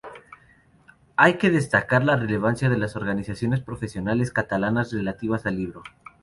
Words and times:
Hay 1.15 1.37
que 1.37 1.51
destacar 1.51 2.03
la 2.03 2.15
relevancia 2.15 2.71
de 2.71 2.77
las 2.79 2.95
organizaciones 2.95 3.61
profesionales 3.61 4.31
catalanas 4.33 4.91
relativas 4.91 5.45
al 5.45 5.57
libro. 5.57 5.83